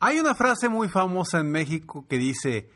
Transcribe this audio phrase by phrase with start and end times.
[0.00, 2.68] Hay una frase muy famosa en México que dice,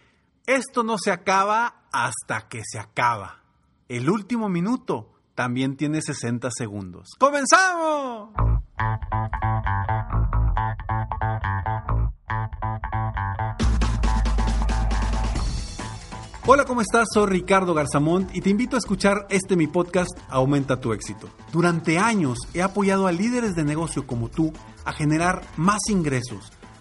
[0.46, 3.42] esto no se acaba hasta que se acaba.
[3.88, 7.08] El último minuto también tiene 60 segundos.
[7.18, 8.30] ¡Comenzamos!
[16.50, 17.08] Hola, ¿cómo estás?
[17.12, 21.28] Soy Ricardo Garzamont y te invito a escuchar este mi podcast Aumenta tu éxito.
[21.52, 24.54] Durante años he apoyado a líderes de negocio como tú
[24.86, 26.52] a generar más ingresos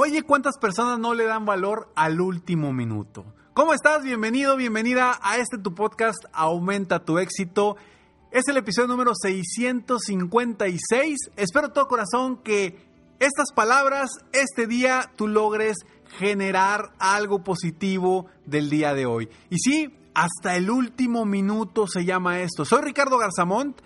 [0.00, 3.24] Oye, ¿cuántas personas no le dan valor al último minuto?
[3.52, 4.04] ¿Cómo estás?
[4.04, 7.76] Bienvenido, bienvenida a este tu podcast Aumenta tu éxito.
[8.30, 11.16] Es el episodio número 656.
[11.34, 12.78] Espero todo corazón que
[13.18, 15.78] estas palabras, este día, tú logres
[16.16, 19.28] generar algo positivo del día de hoy.
[19.50, 22.64] Y sí, hasta el último minuto se llama esto.
[22.64, 23.80] Soy Ricardo Garzamont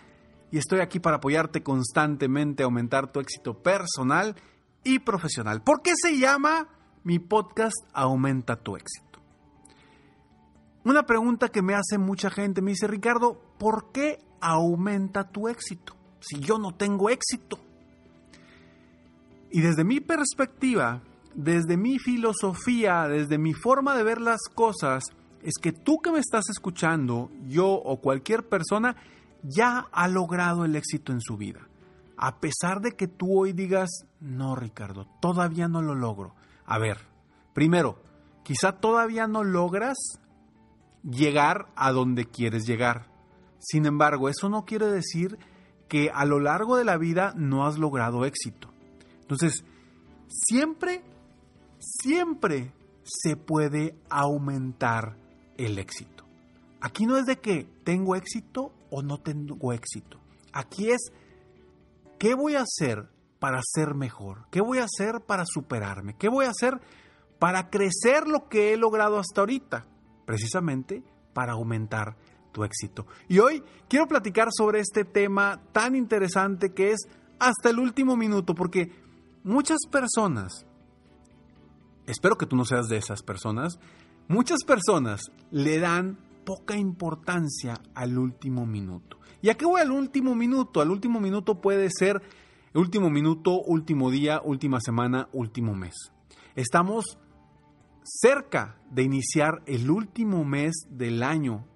[0.51, 4.37] y estoy aquí para apoyarte constantemente a aumentar tu éxito personal
[4.85, 5.63] y profesional.
[5.63, 6.69] ¿Por qué se llama
[7.05, 9.21] mi podcast Aumenta tu éxito?
[10.85, 15.95] Una pregunta que me hace mucha gente, me dice, Ricardo, ¿por qué aumenta tu éxito
[16.21, 17.59] si yo no tengo éxito?
[19.51, 21.03] Y desde mi perspectiva,
[21.35, 25.05] desde mi filosofía, desde mi forma de ver las cosas,
[25.43, 28.97] es que tú que me estás escuchando, yo o cualquier persona,
[29.43, 31.69] ya ha logrado el éxito en su vida
[32.25, 33.91] a pesar de que tú hoy digas,
[34.21, 36.37] no, Ricardo, todavía no lo logro.
[36.65, 36.99] A ver,
[37.53, 38.01] primero,
[38.45, 39.99] quizá todavía no logras
[41.03, 43.11] llegar a donde quieres llegar.
[43.59, 45.37] Sin embargo, eso no quiere decir
[45.89, 48.73] que a lo largo de la vida no has logrado éxito.
[49.23, 49.65] Entonces,
[50.29, 51.03] siempre,
[51.81, 52.73] siempre
[53.03, 55.17] se puede aumentar
[55.57, 56.25] el éxito.
[56.81, 60.21] Aquí no es de que tengo éxito o no tengo éxito.
[60.53, 61.11] Aquí es
[62.23, 63.09] ¿Qué voy a hacer
[63.41, 64.47] para ser mejor?
[64.53, 66.15] ¿Qué voy a hacer para superarme?
[66.17, 66.81] ¿Qué voy a hacer
[67.41, 69.89] para crecer lo que he logrado hasta ahorita?
[70.25, 72.17] Precisamente para aumentar
[72.53, 73.09] tu éxito.
[73.27, 77.09] Y hoy quiero platicar sobre este tema tan interesante que es
[77.41, 78.93] hasta el último minuto, porque
[79.43, 80.65] muchas personas,
[82.07, 83.81] espero que tú no seas de esas personas,
[84.29, 89.19] muchas personas le dan poca importancia al último minuto.
[89.43, 90.81] ¿Y a qué voy al último minuto?
[90.81, 92.23] Al último minuto puede ser
[92.75, 95.95] último minuto, último día, última semana, último mes.
[96.55, 97.19] Estamos
[98.05, 101.67] cerca de iniciar el último mes del año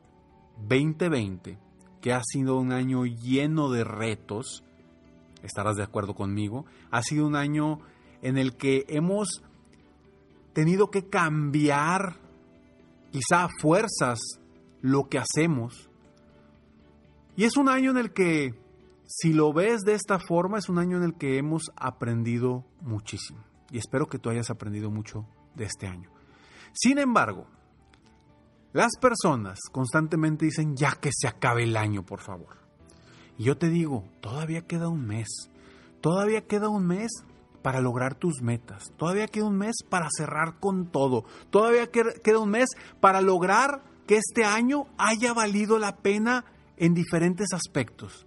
[0.68, 1.58] 2020,
[2.00, 4.62] que ha sido un año lleno de retos,
[5.42, 7.80] estarás de acuerdo conmigo, ha sido un año
[8.22, 9.42] en el que hemos
[10.52, 12.16] tenido que cambiar
[13.10, 14.20] quizá a fuerzas
[14.82, 15.90] lo que hacemos,
[17.36, 18.54] y es un año en el que,
[19.06, 23.44] si lo ves de esta forma, es un año en el que hemos aprendido muchísimo.
[23.70, 26.10] Y espero que tú hayas aprendido mucho de este año.
[26.72, 27.46] Sin embargo,
[28.72, 32.56] las personas constantemente dicen, ya que se acabe el año, por favor.
[33.38, 35.28] Y yo te digo, todavía queda un mes.
[36.00, 37.10] Todavía queda un mes
[37.62, 38.92] para lograr tus metas.
[38.96, 41.24] Todavía queda un mes para cerrar con todo.
[41.50, 42.68] Todavía queda un mes
[43.00, 46.44] para lograr que este año haya valido la pena
[46.76, 48.26] en diferentes aspectos.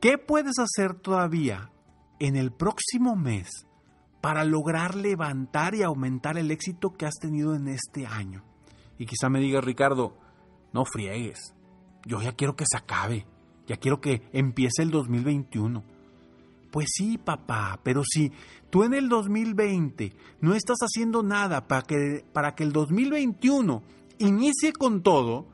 [0.00, 1.70] ¿Qué puedes hacer todavía
[2.18, 3.66] en el próximo mes
[4.20, 8.44] para lograr levantar y aumentar el éxito que has tenido en este año?
[8.98, 10.16] Y quizá me diga Ricardo,
[10.72, 11.54] no friegues,
[12.06, 13.26] yo ya quiero que se acabe,
[13.66, 15.84] ya quiero que empiece el 2021.
[16.70, 18.32] Pues sí, papá, pero si
[18.70, 23.82] tú en el 2020 no estás haciendo nada para que, para que el 2021
[24.18, 25.48] inicie con todo,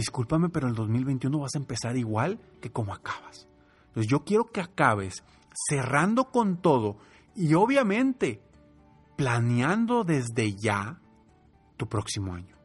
[0.00, 3.46] discúlpame, pero el 2021 vas a empezar igual que como acabas.
[3.88, 5.22] Entonces yo quiero que acabes
[5.68, 6.96] cerrando con todo
[7.34, 8.40] y obviamente
[9.16, 10.98] planeando desde ya
[11.76, 12.56] tu próximo año.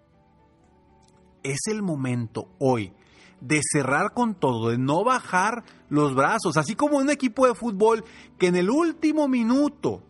[1.43, 2.93] Es el momento hoy
[3.41, 8.03] de cerrar con todo, de no bajar los brazos, así como un equipo de fútbol
[8.38, 10.03] que en el último minuto,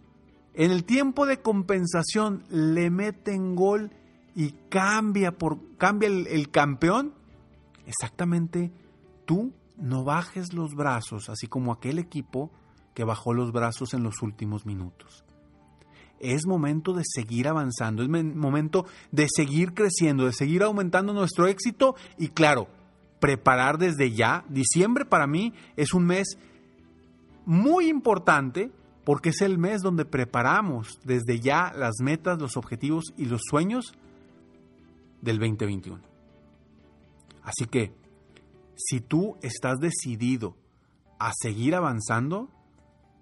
[0.53, 3.91] en el tiempo de compensación, le meten gol
[4.35, 7.13] y cambia, por, cambia el, el campeón.
[7.87, 8.71] Exactamente,
[9.25, 12.51] tú no bajes los brazos, así como aquel equipo
[12.93, 15.23] que bajó los brazos en los últimos minutos.
[16.19, 21.95] Es momento de seguir avanzando, es momento de seguir creciendo, de seguir aumentando nuestro éxito
[22.17, 22.67] y claro,
[23.19, 24.45] preparar desde ya.
[24.49, 26.37] Diciembre para mí es un mes
[27.45, 28.71] muy importante
[29.03, 33.93] porque es el mes donde preparamos desde ya las metas, los objetivos y los sueños
[35.25, 35.99] del 2021.
[37.43, 37.93] Así que,
[38.75, 40.55] si tú estás decidido
[41.19, 42.49] a seguir avanzando,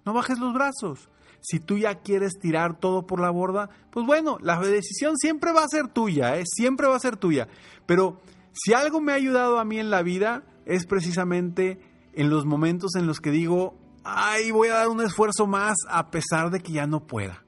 [0.04, 1.08] no bajes los brazos.
[1.40, 5.64] Si tú ya quieres tirar todo por la borda, pues bueno, la decisión siempre va
[5.64, 6.44] a ser tuya, ¿eh?
[6.46, 7.48] siempre va a ser tuya.
[7.86, 8.20] Pero
[8.52, 11.80] si algo me ha ayudado a mí en la vida es precisamente
[12.14, 16.10] en los momentos en los que digo, ay, voy a dar un esfuerzo más a
[16.10, 17.44] pesar de que ya no pueda.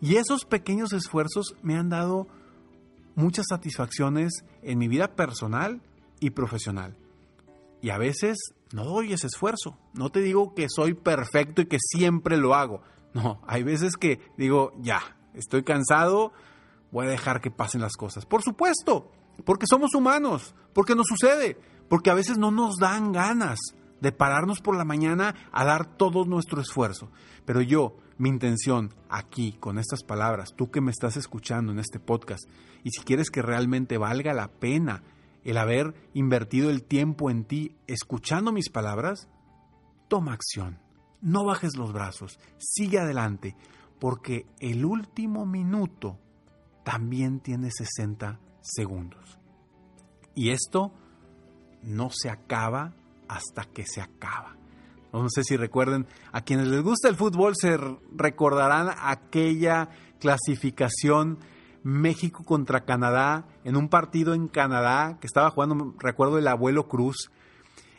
[0.00, 2.28] Y esos pequeños esfuerzos me han dado
[3.14, 5.80] muchas satisfacciones en mi vida personal
[6.20, 6.96] y profesional.
[7.80, 8.38] Y a veces
[8.72, 9.76] no doy ese esfuerzo.
[9.92, 12.82] No te digo que soy perfecto y que siempre lo hago.
[13.12, 15.00] No, hay veces que digo, ya,
[15.34, 16.32] estoy cansado,
[16.90, 18.26] voy a dejar que pasen las cosas.
[18.26, 19.10] Por supuesto,
[19.44, 21.58] porque somos humanos, porque nos sucede,
[21.88, 23.58] porque a veces no nos dan ganas
[24.00, 27.10] de pararnos por la mañana a dar todo nuestro esfuerzo.
[27.44, 31.98] Pero yo, mi intención aquí, con estas palabras, tú que me estás escuchando en este
[31.98, 32.44] podcast,
[32.82, 35.02] y si quieres que realmente valga la pena
[35.42, 39.28] el haber invertido el tiempo en ti escuchando mis palabras,
[40.08, 40.78] toma acción.
[41.20, 43.56] No bajes los brazos, sigue adelante,
[43.98, 46.18] porque el último minuto
[46.84, 49.38] también tiene 60 segundos.
[50.34, 50.92] Y esto
[51.82, 52.94] no se acaba
[53.28, 54.56] hasta que se acaba.
[55.22, 57.78] No sé si recuerden, a quienes les gusta el fútbol se
[58.12, 59.88] recordarán aquella
[60.18, 61.38] clasificación
[61.84, 67.30] México contra Canadá en un partido en Canadá que estaba jugando, recuerdo el abuelo Cruz,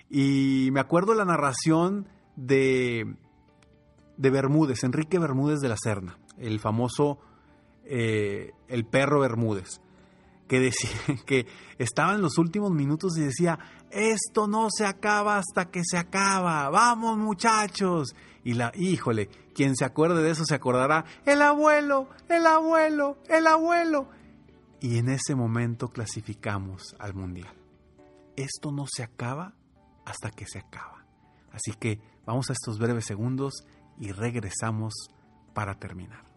[0.09, 3.15] y me acuerdo la narración de,
[4.17, 7.19] de Bermúdez, Enrique Bermúdez de la Serna, el famoso
[7.85, 9.79] eh, el perro Bermúdez
[10.47, 10.89] que decía
[11.25, 11.47] que
[11.77, 13.57] estaba en los últimos minutos y decía,
[13.91, 18.15] esto no se acaba hasta que se acaba, vamos muchachos.
[18.43, 23.47] Y la, híjole, quien se acuerde de eso se acordará, el abuelo, el abuelo, el
[23.47, 24.07] abuelo.
[24.79, 27.53] Y en ese momento clasificamos al mundial.
[28.35, 29.55] Esto no se acaba
[30.05, 31.05] hasta que se acaba.
[31.51, 33.53] Así que vamos a estos breves segundos
[33.97, 34.93] y regresamos
[35.53, 36.34] para terminar.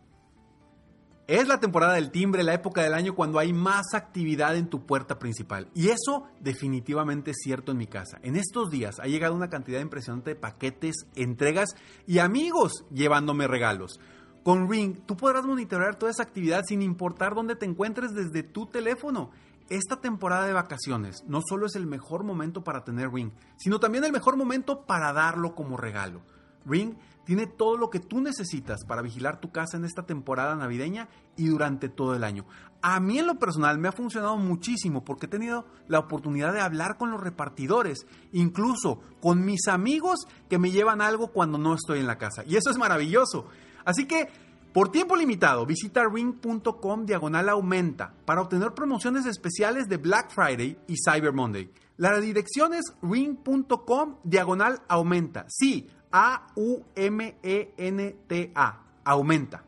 [1.28, 4.86] Es la temporada del timbre, la época del año cuando hay más actividad en tu
[4.86, 5.69] puerta principal.
[5.75, 8.18] Y eso definitivamente es cierto en mi casa.
[8.23, 14.00] En estos días ha llegado una cantidad impresionante de paquetes, entregas y amigos llevándome regalos.
[14.42, 18.64] Con Ring, tú podrás monitorear toda esa actividad sin importar dónde te encuentres desde tu
[18.64, 19.30] teléfono.
[19.68, 24.04] Esta temporada de vacaciones no solo es el mejor momento para tener Ring, sino también
[24.04, 26.23] el mejor momento para darlo como regalo.
[26.64, 26.94] Ring
[27.28, 31.49] tiene todo lo que tú necesitas para vigilar tu casa en esta temporada navideña y
[31.49, 32.47] durante todo el año.
[32.80, 36.62] A mí en lo personal me ha funcionado muchísimo porque he tenido la oportunidad de
[36.62, 42.00] hablar con los repartidores, incluso con mis amigos que me llevan algo cuando no estoy
[42.00, 42.44] en la casa.
[42.47, 43.44] Y eso es maravilloso.
[43.85, 44.30] Así que
[44.73, 50.94] por tiempo limitado, visita ring.com diagonal aumenta para obtener promociones especiales de Black Friday y
[50.97, 51.70] Cyber Monday.
[51.99, 55.44] La dirección es ring.com diagonal aumenta.
[55.49, 56.88] Sí, a-U-M-E-N-T-A.
[59.05, 59.67] Aumenta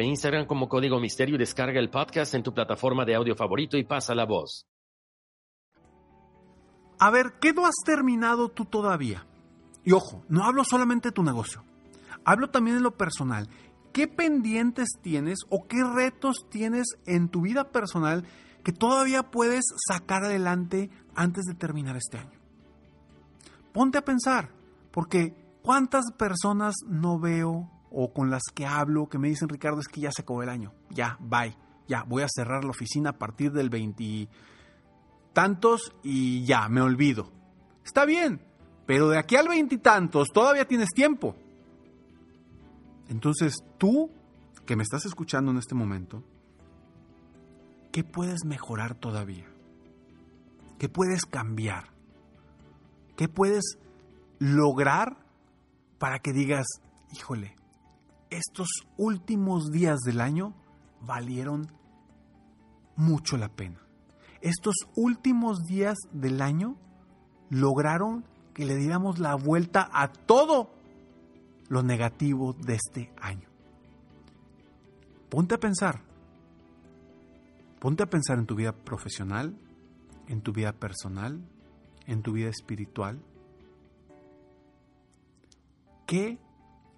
[0.03, 3.83] Instagram como Código Misterio y descarga el podcast en tu plataforma de audio favorito y
[3.83, 4.67] pasa la voz.
[6.99, 9.25] A ver, ¿qué no has terminado tú todavía?
[9.83, 11.63] Y ojo, no hablo solamente de tu negocio.
[12.23, 13.49] Hablo también de lo personal.
[13.91, 18.25] ¿Qué pendientes tienes o qué retos tienes en tu vida personal
[18.63, 22.39] que todavía puedes sacar adelante antes de terminar este año?
[23.73, 24.51] Ponte a pensar,
[24.91, 29.87] porque ¿cuántas personas no veo o con las que hablo que me dicen, Ricardo, es
[29.87, 31.55] que ya se acabó el año, ya, bye,
[31.87, 34.31] ya, voy a cerrar la oficina a partir del veintitantos
[36.03, 37.31] y ya, me olvido.
[37.83, 38.41] Está bien,
[38.85, 41.35] pero de aquí al veintitantos todavía tienes tiempo.
[43.09, 44.09] Entonces, tú
[44.65, 46.23] que me estás escuchando en este momento,
[47.91, 49.47] ¿qué puedes mejorar todavía?
[50.79, 51.89] ¿Qué puedes cambiar?
[53.17, 53.77] ¿Qué puedes
[54.39, 55.17] lograr
[55.99, 56.65] para que digas,
[57.13, 57.55] híjole,
[58.31, 60.55] estos últimos días del año
[61.01, 61.71] valieron
[62.95, 63.79] mucho la pena.
[64.41, 66.77] Estos últimos días del año
[67.49, 70.71] lograron que le diéramos la vuelta a todo
[71.67, 73.47] lo negativo de este año.
[75.29, 76.01] Ponte a pensar.
[77.79, 79.57] Ponte a pensar en tu vida profesional,
[80.27, 81.41] en tu vida personal,
[82.07, 83.21] en tu vida espiritual.
[86.05, 86.39] ¿Qué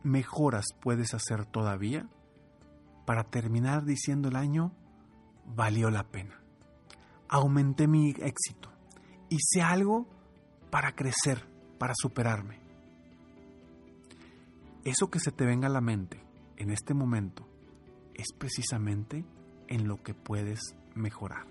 [0.03, 2.07] mejoras puedes hacer todavía
[3.05, 4.71] para terminar diciendo el año
[5.45, 6.39] valió la pena?
[7.27, 8.71] Aumenté mi éxito.
[9.29, 10.07] Hice algo
[10.69, 11.47] para crecer,
[11.79, 12.59] para superarme.
[14.83, 16.23] Eso que se te venga a la mente
[16.57, 17.47] en este momento
[18.13, 19.25] es precisamente
[19.67, 20.59] en lo que puedes
[20.93, 21.47] mejorar.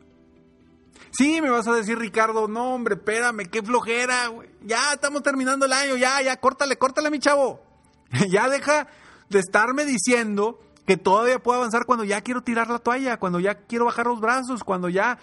[1.10, 4.30] Sí, me vas a decir, Ricardo, no, hombre, espérame, qué flojera.
[4.62, 7.71] Ya estamos terminando el año, ya, ya, córtale, córtale, mi chavo.
[8.30, 8.88] ya deja
[9.28, 13.54] de estarme diciendo que todavía puedo avanzar cuando ya quiero tirar la toalla, cuando ya
[13.54, 15.18] quiero bajar los brazos, cuando ya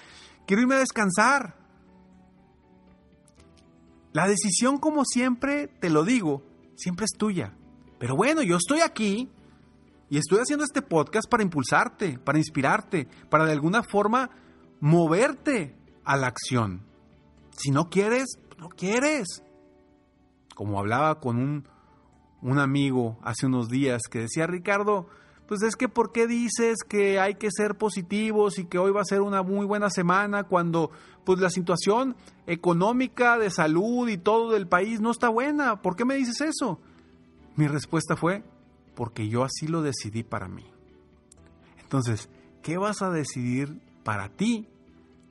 [0.46, 1.56] quiero irme a descansar.
[4.12, 6.44] La decisión, como siempre te lo digo,
[6.76, 7.54] siempre es tuya.
[8.00, 9.30] Pero bueno, yo estoy aquí
[10.10, 14.32] y estoy haciendo este podcast para impulsarte, para inspirarte, para de alguna forma
[14.80, 16.86] moverte a la acción.
[17.52, 19.44] Si no quieres, no quieres.
[20.56, 21.68] Como hablaba con un,
[22.42, 25.08] un amigo hace unos días que decía, Ricardo,
[25.48, 29.02] pues es que ¿por qué dices que hay que ser positivos y que hoy va
[29.02, 30.92] a ser una muy buena semana cuando
[31.26, 32.16] pues la situación
[32.46, 35.82] económica, de salud y todo del país no está buena?
[35.82, 36.80] ¿Por qué me dices eso?
[37.56, 38.44] Mi respuesta fue,
[38.96, 40.66] porque yo así lo decidí para mí.
[41.82, 42.30] Entonces,
[42.62, 44.68] ¿qué vas a decidir para ti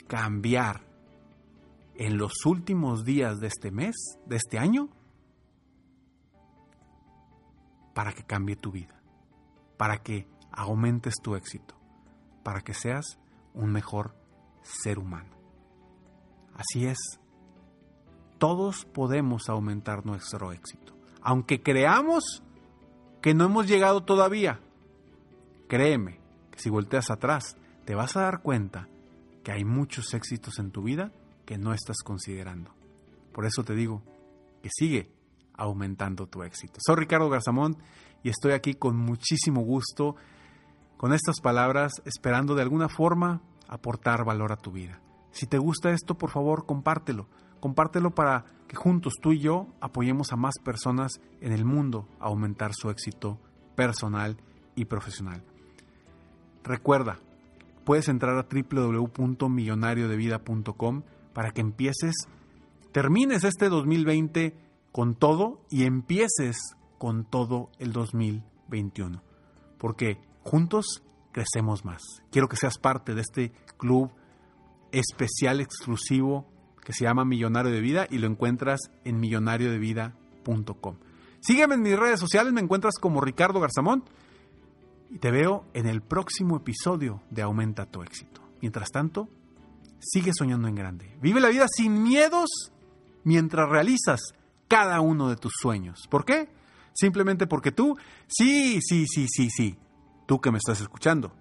[0.09, 0.83] cambiar
[1.95, 3.95] en los últimos días de este mes,
[4.27, 4.89] de este año,
[7.99, 8.99] para que cambie tu vida?
[9.79, 11.75] para que aumentes tu éxito,
[12.43, 13.19] para que seas
[13.55, 14.15] un mejor
[14.63, 15.31] ser humano.
[16.55, 16.99] Así es,
[18.37, 22.43] todos podemos aumentar nuestro éxito, aunque creamos
[23.23, 24.61] que no hemos llegado todavía.
[25.69, 28.89] Créeme que si volteas atrás, te vas a dar cuenta
[29.45, 31.13] que hay muchos éxitos en tu vida
[31.47, 32.75] que no estás considerando.
[33.33, 34.03] Por eso te digo
[34.63, 35.11] que sigue
[35.59, 36.77] aumentando tu éxito.
[36.79, 37.77] Soy Ricardo Garzamón
[38.23, 40.17] y estoy aquí con muchísimo gusto
[40.97, 45.01] con estas palabras, esperando de alguna forma aportar valor a tu vida.
[45.31, 47.29] Si te gusta esto, por favor, compártelo.
[47.61, 52.27] Compártelo para que juntos tú y yo apoyemos a más personas en el mundo a
[52.27, 53.39] aumentar su éxito
[53.77, 54.39] personal
[54.75, 55.45] y profesional.
[56.65, 57.21] Recuerda,
[57.85, 62.17] puedes entrar a www.millonariodevida.com para que empieces,
[62.93, 66.57] termines este 2020 con todo y empieces
[66.99, 69.23] con todo el 2021.
[69.79, 71.03] Porque juntos
[71.33, 72.03] crecemos más.
[72.31, 74.11] Quiero que seas parte de este club
[74.93, 76.47] especial, exclusivo,
[76.85, 80.97] que se llama Millonario de Vida y lo encuentras en millonariodevida.com.
[81.41, 84.05] Sígueme en mis redes sociales, me encuentras como Ricardo Garzamón
[85.11, 88.41] y te veo en el próximo episodio de Aumenta tu éxito.
[88.61, 89.29] Mientras tanto,
[90.01, 91.17] sigue soñando en grande.
[91.21, 92.49] Vive la vida sin miedos
[93.23, 94.21] mientras realizas
[94.69, 96.07] cada uno de tus sueños.
[96.09, 96.49] ¿Por qué?
[96.95, 97.97] Simplemente porque tú,
[98.27, 99.79] sí, sí, sí, sí, sí,
[100.27, 101.33] tú que me estás escuchando,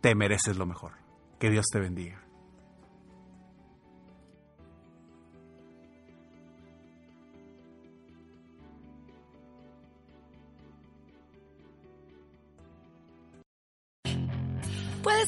[0.00, 0.92] te mereces lo mejor.
[1.38, 2.22] Que Dios te bendiga.